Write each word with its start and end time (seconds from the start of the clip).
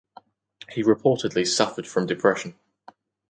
He 0.71 0.81
reportedly 0.81 1.45
suffered 1.45 1.85
from 1.85 2.07
depression. 2.07 2.55